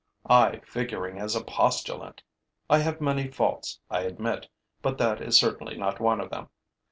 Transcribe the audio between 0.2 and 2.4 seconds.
I figuring as a postulant!